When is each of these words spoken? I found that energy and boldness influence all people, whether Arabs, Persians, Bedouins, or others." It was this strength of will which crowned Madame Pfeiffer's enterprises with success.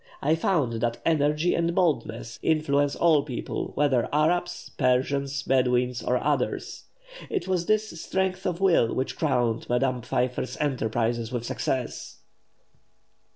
I 0.19 0.33
found 0.33 0.81
that 0.81 0.99
energy 1.05 1.53
and 1.53 1.75
boldness 1.75 2.39
influence 2.41 2.95
all 2.95 3.21
people, 3.21 3.71
whether 3.75 4.09
Arabs, 4.11 4.71
Persians, 4.75 5.43
Bedouins, 5.43 6.01
or 6.01 6.17
others." 6.17 6.85
It 7.29 7.47
was 7.47 7.67
this 7.67 8.01
strength 8.03 8.47
of 8.47 8.59
will 8.59 8.95
which 8.95 9.15
crowned 9.15 9.69
Madame 9.69 10.01
Pfeiffer's 10.01 10.57
enterprises 10.57 11.31
with 11.31 11.43
success. 11.43 12.23